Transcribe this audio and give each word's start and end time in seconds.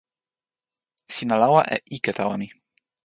sina 1.15 1.35
lawa 1.41 1.61
e 1.75 1.77
ike 1.95 2.11
tawa 2.17 2.35
mi. 2.41 2.47